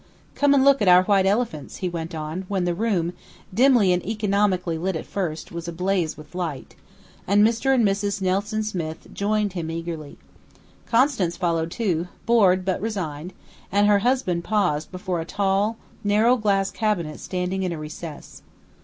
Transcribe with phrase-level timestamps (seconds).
[0.33, 3.13] "Come and look at our white elephants," he went on, when the room,
[3.53, 6.75] dimly and economically lit at first, was ablaze with light;
[7.27, 7.71] and Mr.
[7.75, 8.19] and Mrs.
[8.19, 10.17] Nelson Smith joined him eagerly.
[10.87, 13.31] Constance followed, too, bored but resigned;
[13.71, 18.41] and her husband paused before a tall, narrow glass cabinet standing in a recess.